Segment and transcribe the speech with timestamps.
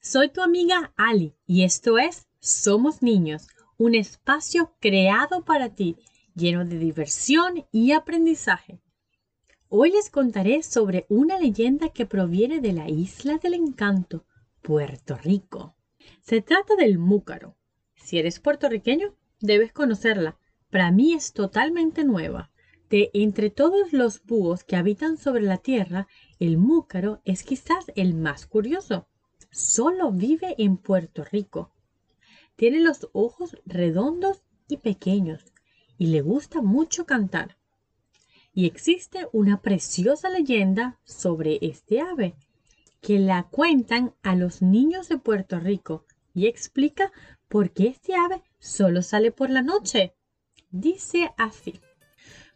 [0.00, 3.48] soy tu amiga Ali y esto es Somos Niños,
[3.78, 5.96] un espacio creado para ti,
[6.34, 8.82] lleno de diversión y aprendizaje.
[9.70, 14.26] Hoy les contaré sobre una leyenda que proviene de la isla del encanto,
[14.60, 15.74] Puerto Rico.
[16.20, 17.56] Se trata del múcaro.
[17.94, 20.36] Si eres puertorriqueño, debes conocerla.
[20.70, 22.50] Para mí es totalmente nueva.
[22.90, 28.12] De entre todos los búhos que habitan sobre la tierra, el múcaro es quizás el
[28.12, 29.06] más curioso.
[29.50, 31.72] Solo vive en Puerto Rico.
[32.54, 35.52] Tiene los ojos redondos y pequeños
[35.98, 37.56] y le gusta mucho cantar.
[38.54, 42.36] Y existe una preciosa leyenda sobre este ave
[43.00, 47.10] que la cuentan a los niños de Puerto Rico y explica
[47.48, 50.14] por qué este ave solo sale por la noche.
[50.70, 51.80] Dice así.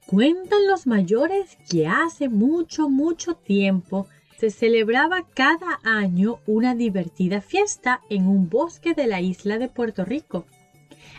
[0.06, 4.06] Cuentan los mayores que hace mucho, mucho tiempo
[4.44, 10.04] se celebraba cada año una divertida fiesta en un bosque de la isla de Puerto
[10.04, 10.44] Rico.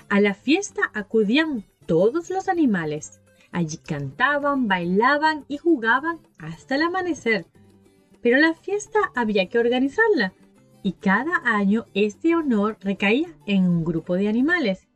[0.09, 3.21] A la fiesta acudían todos los animales.
[3.51, 7.47] Allí cantaban, bailaban y jugaban hasta el amanecer.
[8.21, 10.33] Pero la fiesta había que organizarla
[10.83, 14.87] y cada año este honor recaía en un grupo de animales.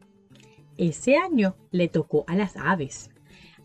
[0.78, 3.10] Ese año le tocó a las aves.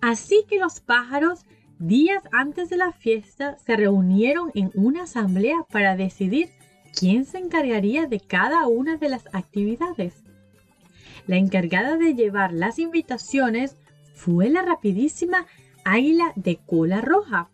[0.00, 1.44] Así que los pájaros
[1.86, 6.50] días antes de la fiesta se reunieron en una asamblea para decidir
[6.98, 10.22] quién se encargaría de cada una de las actividades.
[11.26, 13.76] La encargada de llevar las invitaciones
[14.14, 15.46] fue la rapidísima
[15.84, 17.50] águila de cola roja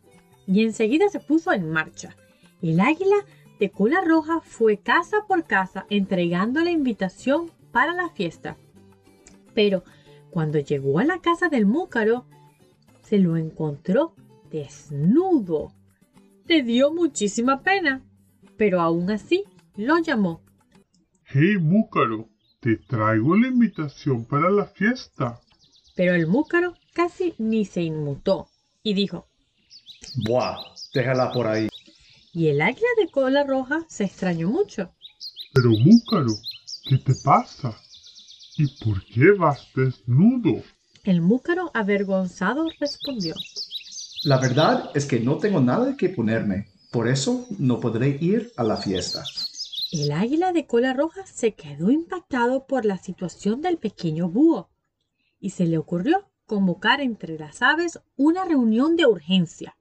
[0.46, 2.16] y enseguida se puso en marcha.
[2.62, 3.16] El águila
[3.58, 8.56] de cola roja fue casa por casa entregando la invitación para la fiesta.
[9.54, 9.82] Pero
[10.30, 12.26] cuando llegó a la casa del múcaro,
[13.10, 14.14] se lo encontró
[14.52, 15.74] desnudo.
[16.46, 18.04] Le dio muchísima pena,
[18.56, 19.42] pero aún así
[19.76, 20.42] lo llamó.
[21.24, 22.28] Hey, Múcaro,
[22.60, 25.40] te traigo la invitación para la fiesta.
[25.96, 28.48] Pero el múcaro casi ni se inmutó
[28.84, 29.26] y dijo,
[30.28, 30.58] Buah,
[30.94, 31.68] déjala por ahí.
[32.32, 34.94] Y el águila de cola roja se extrañó mucho.
[35.52, 36.32] Pero Múcaro,
[36.88, 37.76] ¿qué te pasa?
[38.56, 40.62] ¿Y por qué vas desnudo?
[41.02, 43.34] El múcaro avergonzado respondió.
[44.22, 48.64] La verdad es que no tengo nada que ponerme, por eso no podré ir a
[48.64, 49.24] la fiesta.
[49.92, 54.68] El águila de cola roja se quedó impactado por la situación del pequeño búho
[55.40, 59.78] y se le ocurrió convocar entre las aves una reunión de urgencia.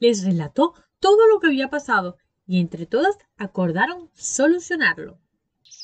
[0.00, 2.16] Les relató todo lo que había pasado
[2.46, 5.18] y entre todas acordaron solucionarlo.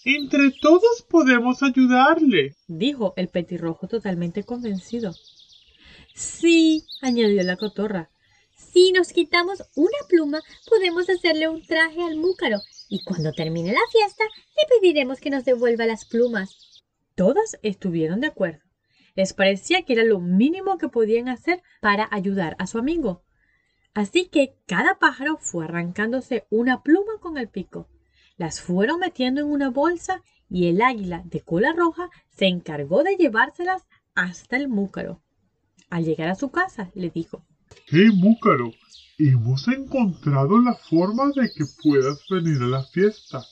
[0.06, 5.14] Entre todos podemos ayudarle, dijo el petirrojo totalmente convencido.
[6.14, 8.10] Sí, añadió la cotorra.
[8.54, 12.58] Si nos quitamos una pluma, podemos hacerle un traje al múcaro
[12.90, 16.82] y cuando termine la fiesta le pediremos que nos devuelva las plumas.
[17.14, 18.60] Todas estuvieron de acuerdo.
[19.14, 23.22] Les parecía que era lo mínimo que podían hacer para ayudar a su amigo.
[23.94, 27.88] Así que cada pájaro fue arrancándose una pluma con el pico
[28.36, 33.16] las fueron metiendo en una bolsa y el águila de cola roja se encargó de
[33.16, 33.82] llevárselas
[34.14, 35.20] hasta el múcaro.
[35.90, 37.44] Al llegar a su casa, le dijo,
[37.86, 38.72] Hey múcaro,
[39.18, 43.44] hemos encontrado la forma de que puedas venir a la fiesta.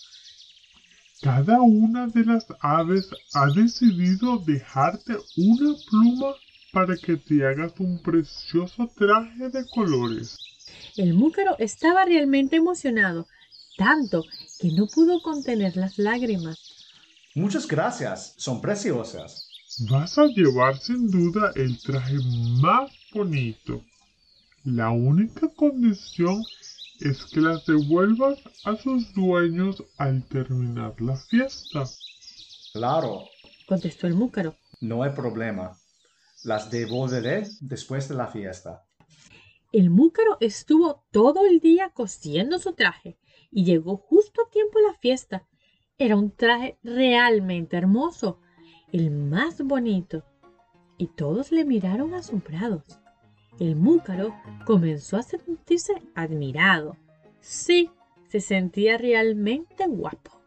[1.23, 6.35] Cada una de las aves ha decidido dejarte una pluma
[6.73, 10.37] para que te hagas un precioso traje de colores.
[10.97, 13.29] El múcaro estaba realmente emocionado,
[13.77, 14.25] tanto
[14.63, 16.87] que no pudo contener las lágrimas.
[17.35, 19.49] Muchas gracias, son preciosas.
[19.91, 22.15] Vas a llevar sin duda el traje
[22.61, 23.83] más bonito.
[24.63, 26.45] La única condición
[27.01, 31.83] es que las devuelvas a sus dueños al terminar la fiesta.
[32.73, 33.25] Claro,
[33.67, 34.55] contestó el múcaro.
[34.81, 35.77] No hay problema.
[36.45, 38.85] Las devolveré después de la fiesta.
[39.73, 43.19] El múcaro estuvo todo el día cosiendo su traje
[43.53, 45.47] y llegó justo a tiempo a la fiesta.
[45.99, 48.41] Era un traje realmente hermoso,
[48.91, 50.25] el más bonito,
[50.99, 52.99] y todos le miraron asombrados.
[53.61, 54.35] El múcaro
[54.67, 56.97] comenzó a sentirse admirado.
[57.41, 57.91] Sí,
[58.29, 60.41] se sentía realmente guapo.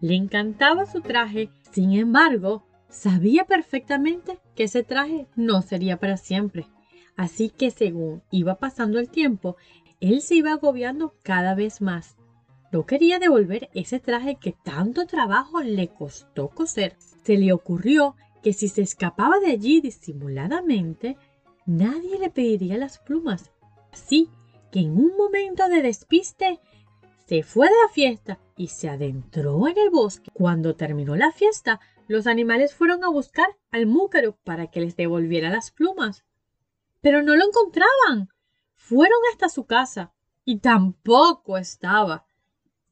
[0.00, 6.66] Le encantaba su traje, sin embargo, sabía perfectamente que ese traje no sería para siempre.
[7.16, 9.56] Así que según iba pasando el tiempo,
[10.00, 12.17] él se iba agobiando cada vez más.
[12.70, 16.96] No quería devolver ese traje que tanto trabajo le costó coser.
[17.24, 21.16] Se le ocurrió que si se escapaba de allí disimuladamente,
[21.66, 23.50] nadie le pediría las plumas.
[23.92, 24.28] Así
[24.70, 26.60] que en un momento de despiste,
[27.26, 30.30] se fue de la fiesta y se adentró en el bosque.
[30.32, 35.50] Cuando terminó la fiesta, los animales fueron a buscar al múcaro para que les devolviera
[35.50, 36.24] las plumas.
[37.00, 38.28] Pero no lo encontraban.
[38.74, 40.12] Fueron hasta su casa
[40.44, 42.24] y tampoco estaba.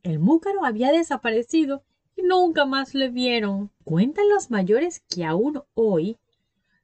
[0.07, 1.83] El múcaro había desaparecido
[2.15, 3.73] y nunca más le vieron.
[3.83, 6.17] Cuentan los mayores que aún hoy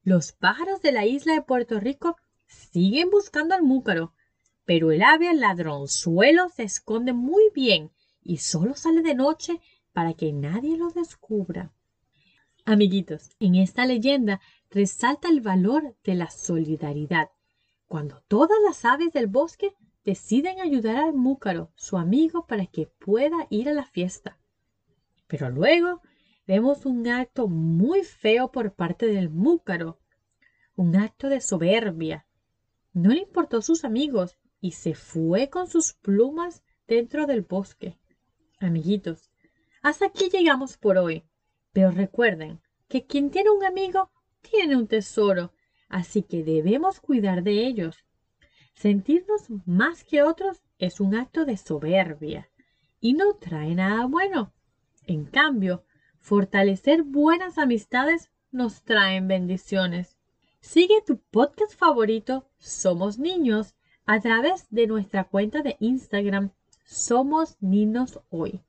[0.03, 2.17] los pájaros de la isla de Puerto Rico
[2.49, 4.13] siguen buscando al múcaro,
[4.65, 7.93] pero el ave ladronzuelo se esconde muy bien
[8.25, 9.61] y solo sale de noche
[9.93, 11.73] para que nadie lo descubra.
[12.65, 17.29] Amiguitos, en esta leyenda resalta el valor de la solidaridad.
[17.87, 23.47] Cuando todas las aves del bosque deciden ayudar al múcaro, su amigo, para que pueda
[23.51, 24.39] ir a la fiesta.
[25.27, 26.03] Pero luego
[26.47, 29.99] vemos un acto muy feo por parte del múcaro,
[30.75, 32.27] un acto de soberbia.
[32.93, 37.99] No le importó sus amigos y se fue con sus plumas dentro del bosque.
[38.59, 39.31] Amiguitos,
[39.83, 41.25] hasta aquí llegamos por hoy,
[41.73, 44.11] pero recuerden que quien tiene un amigo
[44.41, 45.53] tiene un tesoro,
[45.89, 48.05] así que debemos cuidar de ellos.
[48.75, 52.51] Sentirnos más que otros es un acto de soberbia
[53.01, 54.53] y no trae nada bueno.
[55.07, 55.85] En cambio,
[56.19, 60.17] fortalecer buenas amistades nos traen bendiciones.
[60.61, 63.75] Sigue tu podcast favorito Somos Niños
[64.07, 66.51] a través de nuestra cuenta de Instagram
[66.85, 68.61] Somos Niños Hoy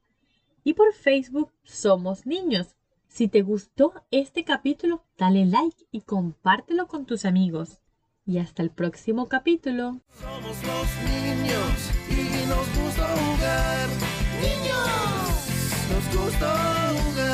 [0.63, 2.75] y por Facebook Somos Niños.
[3.07, 7.79] Si te gustó este capítulo, dale like y compártelo con tus amigos.
[8.25, 9.99] Y hasta el próximo capítulo.
[10.19, 13.89] Somos los niños y nos gusta jugar.
[14.41, 15.27] Niños,
[15.91, 17.32] nos gusta jugar.